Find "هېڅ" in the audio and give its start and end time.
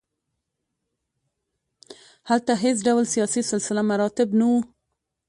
2.63-2.77